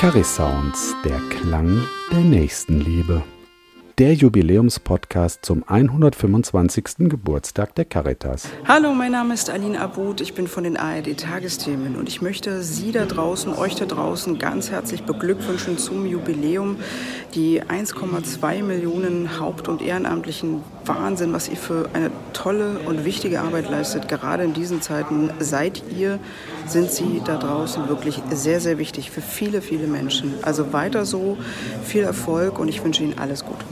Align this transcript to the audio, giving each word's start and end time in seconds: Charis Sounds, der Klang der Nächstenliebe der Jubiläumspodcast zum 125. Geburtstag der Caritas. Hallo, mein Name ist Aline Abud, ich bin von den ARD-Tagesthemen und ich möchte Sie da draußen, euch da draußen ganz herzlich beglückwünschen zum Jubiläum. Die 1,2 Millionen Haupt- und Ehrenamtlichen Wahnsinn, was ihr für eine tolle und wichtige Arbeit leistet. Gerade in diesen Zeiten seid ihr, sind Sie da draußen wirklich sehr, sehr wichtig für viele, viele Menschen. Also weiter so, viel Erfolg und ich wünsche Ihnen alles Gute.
Charis 0.00 0.36
Sounds, 0.36 0.94
der 1.04 1.18
Klang 1.28 1.84
der 2.12 2.20
Nächstenliebe 2.20 3.24
der 3.98 4.14
Jubiläumspodcast 4.14 5.44
zum 5.44 5.64
125. 5.66 7.08
Geburtstag 7.08 7.74
der 7.74 7.84
Caritas. 7.84 8.48
Hallo, 8.64 8.94
mein 8.94 9.10
Name 9.10 9.34
ist 9.34 9.50
Aline 9.50 9.80
Abud, 9.80 10.20
ich 10.20 10.34
bin 10.34 10.46
von 10.46 10.62
den 10.62 10.76
ARD-Tagesthemen 10.76 11.96
und 11.96 12.08
ich 12.08 12.22
möchte 12.22 12.62
Sie 12.62 12.92
da 12.92 13.06
draußen, 13.06 13.52
euch 13.52 13.74
da 13.74 13.86
draußen 13.86 14.38
ganz 14.38 14.70
herzlich 14.70 15.02
beglückwünschen 15.02 15.78
zum 15.78 16.06
Jubiläum. 16.06 16.76
Die 17.34 17.62
1,2 17.62 18.62
Millionen 18.62 19.38
Haupt- 19.38 19.68
und 19.68 19.82
Ehrenamtlichen 19.82 20.62
Wahnsinn, 20.86 21.32
was 21.32 21.48
ihr 21.48 21.56
für 21.56 21.90
eine 21.92 22.10
tolle 22.32 22.80
und 22.86 23.04
wichtige 23.04 23.40
Arbeit 23.40 23.70
leistet. 23.70 24.08
Gerade 24.08 24.44
in 24.44 24.54
diesen 24.54 24.80
Zeiten 24.80 25.30
seid 25.38 25.82
ihr, 25.94 26.18
sind 26.66 26.90
Sie 26.90 27.20
da 27.24 27.36
draußen 27.36 27.88
wirklich 27.88 28.22
sehr, 28.30 28.60
sehr 28.60 28.78
wichtig 28.78 29.10
für 29.10 29.20
viele, 29.20 29.60
viele 29.60 29.86
Menschen. 29.86 30.34
Also 30.42 30.72
weiter 30.72 31.04
so, 31.04 31.36
viel 31.84 32.02
Erfolg 32.02 32.58
und 32.58 32.68
ich 32.68 32.82
wünsche 32.82 33.02
Ihnen 33.02 33.18
alles 33.18 33.44
Gute. 33.44 33.64